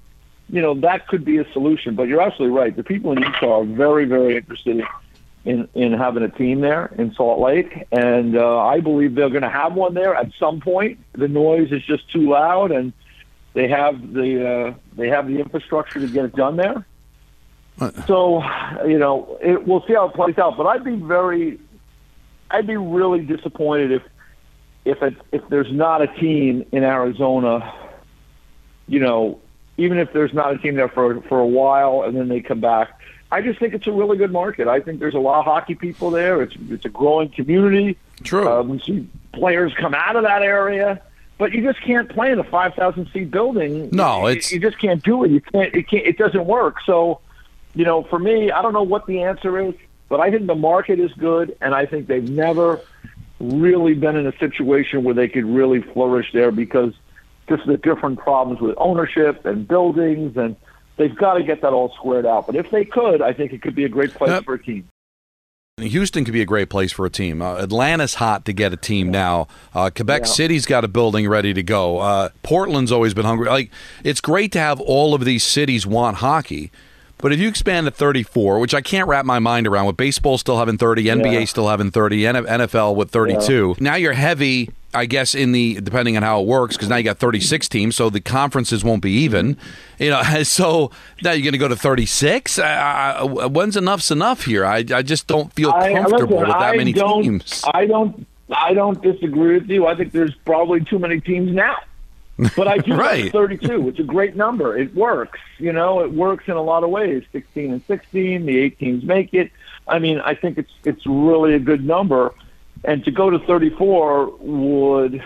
[0.49, 1.95] you know, that could be a solution.
[1.95, 2.75] But you're absolutely right.
[2.75, 4.85] The people in Utah are very, very interested in
[5.45, 9.41] in, in having a team there in Salt Lake, and uh, I believe they're going
[9.41, 10.99] to have one there at some point.
[11.13, 12.91] The noise is just too loud, and
[13.53, 16.85] they have the uh, they have the infrastructure to get it done there.
[18.07, 18.43] So,
[18.85, 20.57] you know, it, we'll see how it plays out.
[20.57, 21.57] But I'd be very,
[22.51, 24.01] I'd be really disappointed if
[24.85, 27.73] if it, if there's not a team in Arizona.
[28.87, 29.39] You know,
[29.77, 32.59] even if there's not a team there for for a while, and then they come
[32.59, 32.89] back.
[33.31, 34.67] I just think it's a really good market.
[34.67, 36.41] I think there's a lot of hockey people there.
[36.41, 37.97] It's it's a growing community.
[38.23, 38.47] True.
[38.49, 40.99] Uh, we see players come out of that area,
[41.37, 43.89] but you just can't play in a 5,000 seat building.
[43.93, 45.29] No, You- it's- you just can't do it.
[45.31, 45.73] You can't.
[45.75, 46.05] It can't.
[46.05, 46.77] It doesn't work.
[46.85, 47.19] So,
[47.75, 49.75] you know, for me, I don't know what the answer is,
[50.09, 52.81] but I think the market is good, and I think they've never
[53.39, 56.93] really been in a situation where they could really flourish there because
[57.47, 60.55] just the different problems with ownership and buildings and.
[60.97, 62.45] They've got to get that all squared out.
[62.45, 64.43] But if they could, I think it could be a great place Yep.
[64.43, 64.89] for a team.
[65.79, 67.41] Houston could be a great place for a team.
[67.41, 69.47] Uh, Atlanta's hot to get a team now.
[69.73, 70.27] Uh, Quebec Yeah.
[70.27, 71.99] City's got a building ready to go.
[71.99, 73.47] Uh, Portland's always been hungry.
[73.47, 73.71] Like
[74.03, 76.69] it's great to have all of these cities want hockey,
[77.19, 80.37] but if you expand to 34, which I can't wrap my mind around, with baseball
[80.37, 81.45] still having 30, NBA Yeah.
[81.45, 83.75] still having 30, NFL with 32.
[83.79, 84.69] Now you're heavy.
[84.91, 87.95] I guess in the depending on how it works, because now you got 36 teams,
[87.95, 89.55] so the conferences won't be even.
[89.99, 90.89] You know, so
[91.21, 92.57] now you're going to go to 36.
[92.57, 94.65] Uh, uh, when's enough's enough here?
[94.65, 97.63] I, I just don't feel I- comfortable listen, with that I many teams.
[97.71, 98.25] I don't.
[98.51, 99.85] I don't disagree with you.
[99.85, 101.75] I think there's probably too many teams now.
[102.55, 103.23] But I do Right.
[103.25, 103.89] like 32.
[103.89, 104.77] It's a great number.
[104.77, 105.39] It works.
[105.57, 107.23] You know, it works in a lot of ways.
[107.31, 108.45] 16 and 16.
[108.45, 109.51] The eight teams make it.
[109.87, 112.33] I mean, I think it's it's really a good number.
[112.83, 115.23] And to go to 34 would,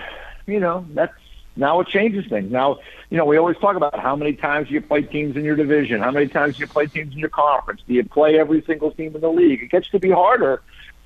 [0.47, 1.13] you know, that's
[1.55, 2.51] now it changes things.
[2.51, 2.79] Now,
[3.11, 6.01] you know, we always talk about how many times you play teams in your division,
[6.01, 7.81] how many times you play teams in your conference.
[7.87, 9.61] Do you play every single team in the league?
[9.61, 10.63] It gets to be harder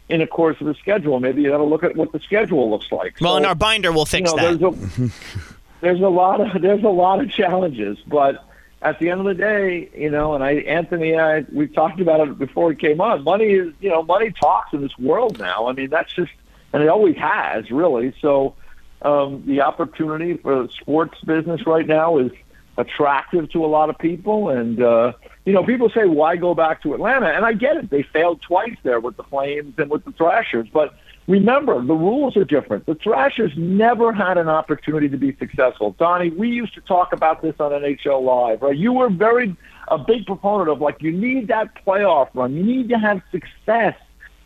[0.07, 1.19] in the course of the schedule.
[1.19, 3.17] Maybe you got to look at what the schedule looks like.
[3.19, 5.11] Well, So, in our binder, we'll fix you know, that.
[5.81, 8.43] There's a, lot of there's a lot of challenges, but
[8.81, 12.27] at the end of the day, you know, and I Anthony, I we've talked about
[12.27, 13.23] it before it came on.
[13.23, 15.67] Money is you know money talks in this world now.
[15.67, 16.31] I mean that's just
[16.73, 18.13] and it always has really.
[18.21, 18.55] So
[19.01, 22.31] um, the opportunity for the sports business right now is
[22.77, 25.13] attractive to a lot of people, and uh,
[25.45, 27.89] you know people say why go back to Atlanta, and I get it.
[27.89, 30.95] They failed twice there with the Flames and with the Thrashers, but
[31.27, 32.85] Remember, the rules are different.
[32.85, 35.91] The Thrashers never had an opportunity to be successful.
[35.99, 38.75] Donnie, we used to talk about this on NHL Live, right?
[38.77, 39.55] You were very
[39.89, 42.53] a big proponent of like you need that playoff run.
[42.55, 43.95] You need to have success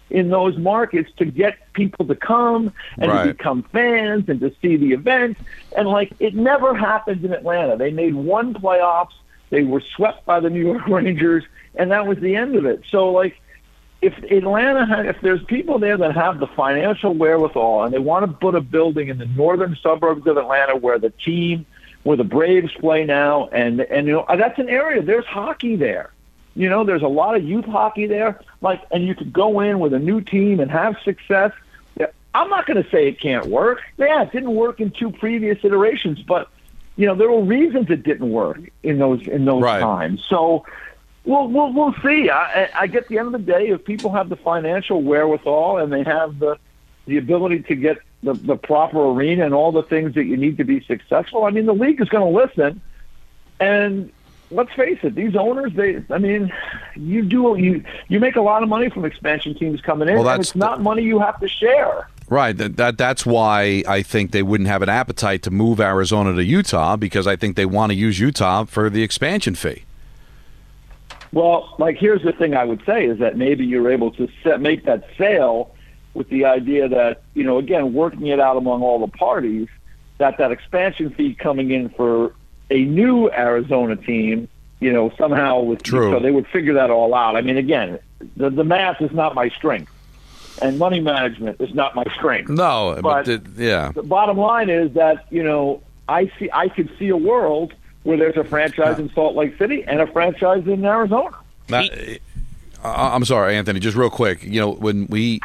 [0.10, 3.28] in those markets to get people to come and Right.
[3.28, 5.38] to become fans and to see the event.
[5.78, 7.78] And like it never happened in Atlanta.
[7.78, 9.14] They made one playoffs.
[9.52, 11.44] They were swept by the New York Rangers,
[11.76, 12.84] and that was the end of it.
[12.90, 13.40] So like
[14.02, 18.26] if Atlanta, had, if there's people there that have the financial wherewithal and they want
[18.26, 21.66] to put a building in the northern suburbs of Atlanta where the team,
[22.04, 25.02] where the Braves play now, and and you know uh, that's an area.
[25.04, 26.12] There's hockey there.
[26.56, 28.42] You know, there's a lot of youth hockey there.
[28.60, 31.52] Like, and you could go in with a new team and have success.
[32.34, 33.82] I'm not going to say it can't work.
[33.98, 36.50] Yeah, it didn't work in two previous iterations, but
[36.96, 39.80] you know there were reasons it didn't work in those in those Right.
[39.82, 40.24] times.
[40.28, 40.66] So.
[41.24, 42.30] Well, we'll we'll see.
[42.30, 45.94] I, I get the end of the day, if people have the financial wherewithal and
[45.94, 46.58] they have the
[47.06, 50.58] the ability to get the the proper arena and all the things that you need
[50.58, 52.82] to be successful, I mean, the league is going to listen,
[53.60, 54.12] and
[54.52, 56.52] let's face it, these owners, they, I mean,
[56.96, 60.30] you do you you make a lot of money from expansion teams coming in, Well,
[60.30, 62.08] and it's not money you have to share.
[62.30, 62.58] Right.
[62.58, 66.44] That, that that's why I think they wouldn't have an appetite to move Arizona to
[66.44, 69.84] Utah because I think they want to use Utah for the expansion fee.
[71.34, 74.60] Well, like here's the thing I would say is that maybe you're able to set,
[74.62, 75.74] make that sale
[76.14, 79.68] with the idea that you know again working it out among all the parties
[80.18, 82.34] that that expansion fee coming in for
[82.70, 84.48] a new Arizona team,
[84.82, 86.12] you know somehow with True.
[86.12, 87.36] so they would figure that all out.
[87.38, 87.98] I mean, again,
[88.36, 89.92] the the math is not my strength,
[90.62, 92.50] and money management is not my strength.
[92.50, 93.94] No, but, But- it- yeah.
[93.94, 98.18] The bottom line is that you know I see I could see a world where
[98.18, 101.36] there's a franchise in Salt Lake City and a franchise in Arizona.
[101.68, 102.20] That-
[102.84, 103.80] I- I'm sorry, Anthony.
[103.80, 104.44] Just real quick.
[104.44, 105.40] You know, when we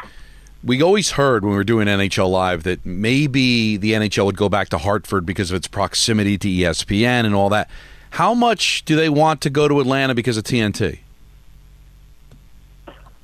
[0.63, 4.49] we always heard when we were doing NHL Live that maybe the NHL would go
[4.49, 7.69] back to Hartford because of its proximity to ESPN and all that.
[8.11, 10.99] How much do they want to go to Atlanta because of TNT?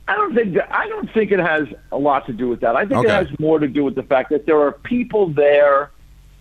[0.07, 2.75] I don't think that, I don't think it has a lot to do with that.
[2.75, 3.07] I think Okay.
[3.07, 5.89] it has more to do with the fact that there are people there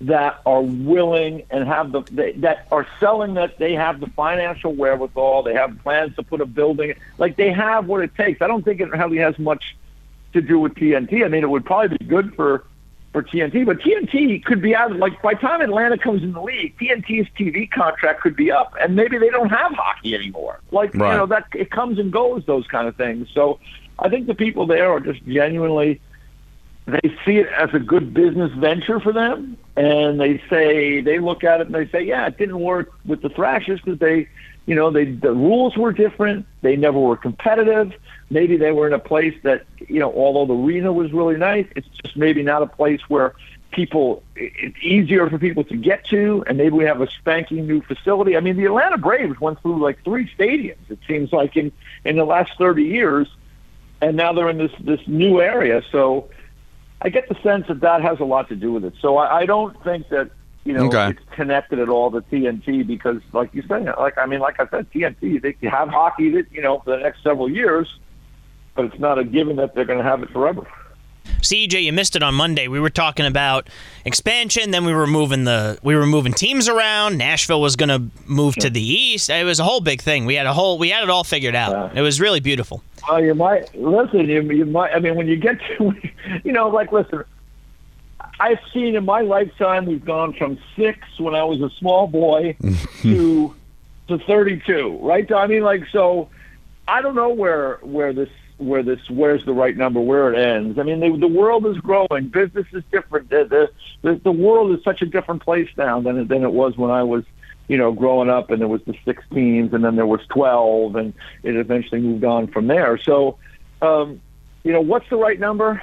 [0.07, 4.73] that are willing and have the they, that are selling that they have the financial
[4.73, 5.43] wherewithal.
[5.45, 8.43] They have plans to put a building like they have what it takes.
[8.43, 9.77] I don't think it really has much
[10.33, 11.25] to do with TNT.
[11.25, 12.65] I mean, it would probably be good for
[13.13, 14.97] for TNT, but TNT could be out.
[14.97, 18.75] Like by the time Atlanta comes in the league, TNT's TV contract could be up,
[18.81, 20.61] and maybe they don't have hockey anymore.
[20.71, 21.13] Like Right.
[21.13, 23.29] you know that it comes and goes, those kind of things.
[23.35, 23.61] So
[23.99, 26.01] I think the people there are just genuinely
[26.87, 31.45] they see it as a good business venture for them, and they say they look
[31.45, 34.29] at it and they say, yeah, it didn't work with the Thrashers because they,
[34.67, 36.45] you know, they the rules were different.
[36.63, 37.93] They never were competitive.
[38.31, 41.67] Maybe they were in a place that, you know, although the arena was really nice,
[41.77, 43.35] it's just maybe not a place where
[43.71, 47.81] people it's easier for people to get to and maybe we have a spanking new
[47.81, 48.37] facility.
[48.37, 51.73] I mean the Atlanta Braves went through like three stadiums, it seems like in,
[52.05, 53.29] in the last thirty years
[54.03, 55.83] and now they're in this this new area.
[55.91, 56.29] So
[57.03, 58.95] I get the sense that that has a lot to do with it.
[59.01, 60.31] So I, I don't think that
[60.65, 61.11] you know Okay.
[61.11, 64.69] it's connected at all to TNT because, like you said, like I mean, like I
[64.69, 67.93] said, TNT they have hockey that you know for the next several years,
[68.75, 70.67] but it's not a given that they're going to have it forever.
[71.41, 72.69] CJ, you missed it on Monday.
[72.69, 73.69] We were talking about
[74.05, 77.19] expansion, then we were moving the we were moving teams around.
[77.19, 79.31] Nashville was going to move to the east.
[79.31, 80.25] It was a whole big thing.
[80.25, 81.97] We had a whole we had it all figured out.
[81.97, 82.83] It was really beautiful.
[83.09, 84.29] Well, you might listen.
[84.29, 84.93] You, you might.
[84.93, 85.95] I mean, when you get to,
[86.45, 87.25] you know, like listen.
[88.41, 92.57] I've seen in my lifetime we've gone from six when I was a small boy
[93.03, 93.55] to
[94.09, 94.99] to thirty two.
[95.01, 95.31] Right?
[95.33, 96.29] I mean, like so.
[96.89, 98.29] I don't know where where this
[98.63, 100.79] where this where's the right number where it ends.
[100.79, 102.29] I mean, the, the world is growing.
[102.29, 103.31] Business is different.
[103.31, 103.71] The,
[104.03, 107.03] the the world is such a different place now than than it was when I
[107.03, 107.25] was
[107.69, 111.15] you know, growing up, and there was the 16s and then there was twelve, and
[111.43, 112.99] it eventually moved on from there.
[112.99, 113.39] So,
[113.81, 114.21] um,
[114.63, 115.81] you know, what's the right number?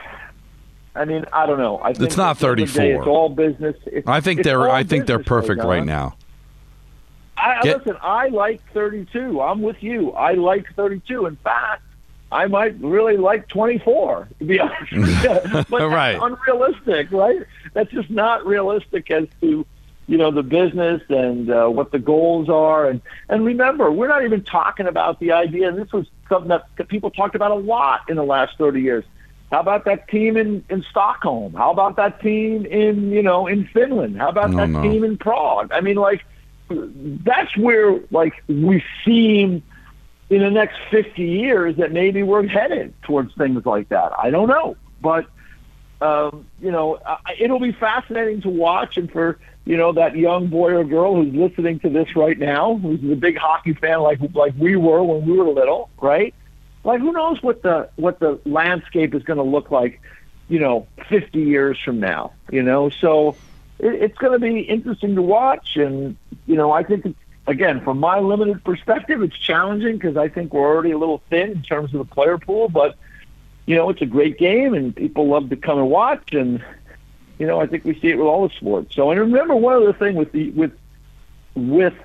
[0.96, 1.80] I mean, I don't know.
[1.82, 3.02] I think It's not at the end of the day, 34.
[3.02, 3.76] It's all business.
[3.86, 6.16] It's, I think they're I think they're perfect right now.
[7.38, 9.40] I, Get- listen, I like 32.
[9.40, 10.12] I'm with you.
[10.12, 11.26] I like 32.
[11.26, 11.84] In fact,
[12.32, 14.92] I might really like 24, to be honest.
[15.70, 16.20] But Right.
[16.22, 17.42] unrealistic, right?
[17.74, 19.66] That's just not realistic as to,
[20.08, 22.88] you know, the business and uh, what the goals are.
[22.88, 26.66] And, and remember, we're not even talking about the idea, and this was something that
[26.78, 29.04] that people talked about a lot in the last 30 years.
[29.52, 31.54] How about that team in, in Stockholm?
[31.56, 34.18] How about that team in, you know, in Finland?
[34.18, 34.82] How about No, that no.
[34.84, 35.72] team in Prague?
[35.72, 36.24] I mean, like,
[36.70, 39.64] that's where like we seem
[40.30, 44.12] in the next 50 years that maybe we're headed towards things like that.
[44.18, 45.26] I don't know, but
[46.02, 47.00] um, you know,
[47.38, 51.34] it'll be fascinating to watch, and for you know that young boy or girl who's
[51.34, 55.26] listening to this right now, who's a big hockey fan like like we were when
[55.26, 56.34] we were little, right?
[56.84, 60.02] Like, who knows what the what the landscape is going to look like,
[60.48, 62.90] you know, 50 years from now, you know?
[62.90, 63.36] So
[63.80, 66.16] it, it's going to be interesting to watch, and
[66.48, 67.16] you know, I think
[67.50, 71.52] again, from my limited perspective, it's challenging because I think we're already a little thin
[71.52, 72.96] in terms of the player pool, but
[73.66, 76.64] you know, it's a great game and people love to come and watch and
[77.40, 78.96] you know, I think we see it with all the sports.
[78.96, 80.72] So and remember one other thing with the with
[81.56, 81.96] with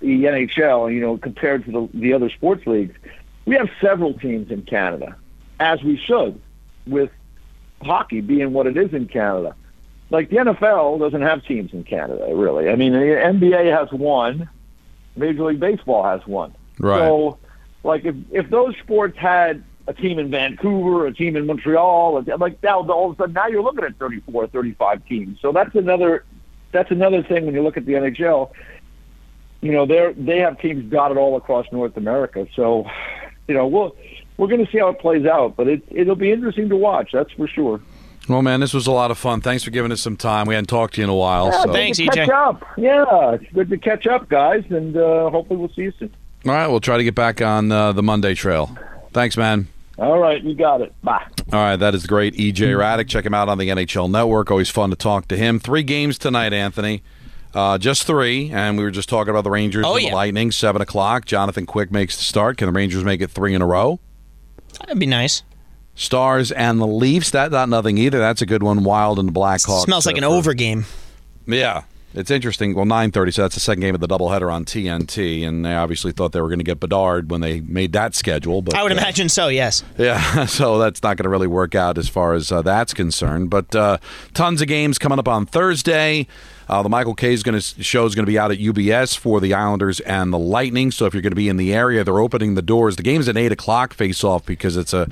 [0.00, 2.94] the NHL, you know, compared to the, the other sports leagues,
[3.44, 5.16] we have several teams in Canada,
[5.60, 6.40] as we should,
[6.86, 7.10] with
[7.82, 9.54] hockey being what it is in Canada.
[10.10, 12.68] Like the NFL doesn't have teams in Canada, really.
[12.68, 14.48] I mean, the NBA has one,
[15.16, 16.54] Major League Baseball has one.
[16.78, 16.98] Right.
[16.98, 17.38] So,
[17.82, 22.62] like, if if those sports had a team in Vancouver, a team in Montreal, like
[22.62, 25.40] now all of a sudden now you're looking at 34, 35 teams.
[25.40, 26.24] So that's another
[26.72, 28.50] that's another thing when you look at the NHL.
[29.60, 32.46] you know they're they have teams dotted all across North America.
[32.54, 32.86] So,
[33.46, 33.96] you know, we'll
[34.36, 37.12] we're going to see how it plays out, but it it'll be interesting to watch.
[37.12, 37.80] That's for sure.
[38.28, 39.40] Well, man, this was a lot of fun.
[39.40, 40.46] Thanks for giving us some time.
[40.46, 41.46] We hadn't talked to you in a while.
[41.46, 41.72] Yeah, so.
[41.72, 42.12] Thanks, EJ.
[42.14, 42.64] Catch up.
[42.76, 46.14] Yeah, it's good to catch up, guys, and uh, hopefully we'll see you soon.
[46.44, 48.76] All right, we'll try to get back on uh, the Monday trail.
[49.12, 49.68] Thanks, man.
[49.98, 50.92] All right, you got it.
[51.02, 51.24] Bye.
[51.52, 53.08] All right, that is great EJ Hradek.
[53.08, 54.50] Check him out on the NHL Network.
[54.50, 55.58] Always fun to talk to him.
[55.60, 57.02] Three games tonight, Anthony.
[57.54, 60.10] Uh, just three, and we were just talking about the Rangers Oh, and yeah.
[60.10, 60.50] the Lightning.
[60.50, 61.24] Seven o'clock.
[61.24, 62.58] Jonathan Quick makes the start.
[62.58, 63.98] Can the Rangers make it three in a row?
[64.80, 65.42] That'd be nice.
[65.96, 67.30] Stars and the Leafs.
[67.30, 68.18] That not nothing either.
[68.18, 68.84] That's a good one.
[68.84, 69.82] Wild and the Blackhawks.
[69.82, 70.84] Smells like an for- over game.
[71.46, 71.84] Yeah,
[72.14, 72.74] it's interesting.
[72.74, 75.74] Well, nine thirty, so that's the second game of the doubleheader on TNT, and they
[75.74, 78.62] obviously thought they were going to get Bedard when they made that schedule.
[78.62, 79.48] But I would uh, imagine so.
[79.48, 79.82] Yes.
[79.96, 83.50] Yeah, so that's not going to really work out as far as uh, that's concerned.
[83.50, 83.98] But uh,
[84.34, 86.26] tons of games coming up on Thursday.
[86.68, 89.16] Uh, the Michael Kay is going to show is going to be out at UBS
[89.16, 90.90] for the Islanders and the Lightning.
[90.90, 92.96] So if you're going to be in the area, they're opening the doors.
[92.96, 95.08] The game's at eight o'clock face off because it's a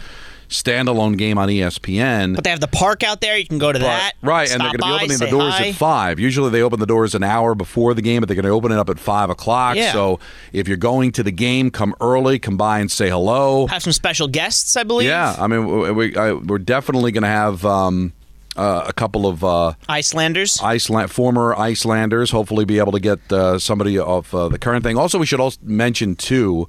[0.48, 2.34] standalone game on ESPN.
[2.34, 3.36] But they have the park out there.
[3.36, 4.12] You can go to that.
[4.22, 5.68] Right, and they're going to be by, opening the doors hi.
[5.68, 6.20] at five.
[6.20, 8.72] Usually, they open the doors an hour before the game, but they're going to open
[8.72, 9.76] it up at five o'clock.
[9.76, 9.92] Yeah.
[9.92, 10.20] So,
[10.52, 13.66] if you're going to the game, come early, come by and say hello.
[13.66, 15.08] Have some special guests, I believe.
[15.08, 18.12] Yeah, I mean, we, we, I, we're definitely going to have um,
[18.56, 20.60] uh, a couple of uh, Islanders.
[20.62, 22.30] Iceland former Islanders.
[22.30, 24.96] Hopefully, be able to get uh, somebody of uh, the current thing.
[24.96, 26.68] Also, we should also mention too.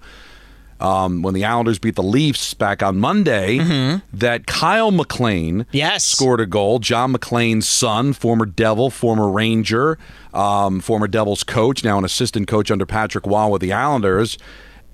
[0.77, 3.59] Um, when the Islanders beat the Leafs back on Monday,
[4.11, 5.69] that Kyle MacLean Mm-hmm.
[5.77, 6.03] Yes.
[6.03, 6.79] scored a goal.
[6.79, 9.97] John MacLean's son, former Devil, former Ranger,
[10.33, 14.37] um, former Devils coach, now an assistant coach under Patrick Roy with the Islanders.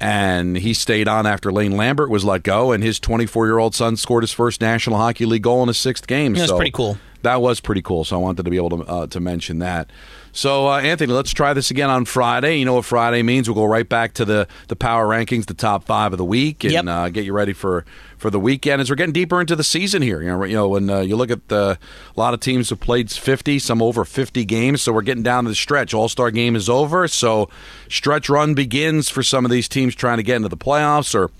[0.01, 3.75] And he stayed on after Lane Lambert was let go, and his 24 year old
[3.75, 6.33] son scored his first National Hockey League goal in his sixth game.
[6.33, 6.97] That's so pretty cool.
[7.21, 8.03] That was pretty cool.
[8.03, 9.91] So I wanted to be able to uh, to mention that.
[10.31, 12.57] So uh, Anthony, let's try this again on Friday.
[12.57, 13.47] You know what Friday means?
[13.47, 16.63] We'll go right back to the the power rankings, the top five of the week,
[16.63, 16.85] and Yep.
[16.87, 17.85] uh, get you ready for
[18.22, 20.22] for the weekend as we're getting deeper into the season here.
[20.22, 21.80] You know, you know when uh, you look at the,
[22.15, 25.45] a lot of teams have played 50, some over 50 games, so we're getting down
[25.45, 25.91] to the stretch.
[25.91, 27.49] All Star game is over, so
[27.89, 31.32] stretch run begins for some of these teams trying to get into the playoffs or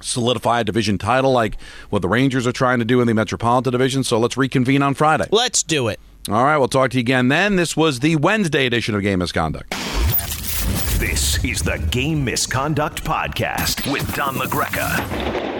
[0.00, 3.70] solidify a division title like what the Rangers are trying to do in the Metropolitan
[3.70, 4.02] Division.
[4.02, 5.26] So let's reconvene on Friday.
[5.30, 6.00] Let's do it.
[6.28, 7.54] All right, we'll talk to you again then.
[7.54, 9.70] This was the Wednesday edition of Game Misconduct.
[10.98, 15.59] This is the Game Misconduct Podcast with Don LaGreca.